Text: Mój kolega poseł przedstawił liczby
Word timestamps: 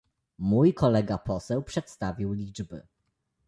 Mój 0.37 0.73
kolega 0.73 1.17
poseł 1.17 1.63
przedstawił 1.63 2.33
liczby 2.33 2.87